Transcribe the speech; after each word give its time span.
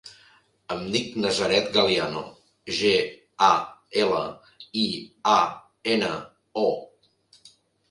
Em 0.75 0.79
dic 0.93 1.11
Nazaret 1.25 1.67
Galiano: 1.75 2.23
ge, 2.79 2.95
a, 3.49 3.51
ela, 4.07 4.25
i, 4.87 4.89
a, 5.37 5.39
ena, 5.99 6.13
o. 6.67 6.67